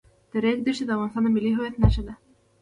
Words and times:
د 0.31 0.33
ریګ 0.43 0.59
دښتې 0.65 0.83
د 0.85 0.89
افغانستان 0.95 1.23
د 1.25 1.27
ملي 1.35 1.51
هویت 1.55 1.75
نښه 1.81 2.01
ده. 2.07 2.13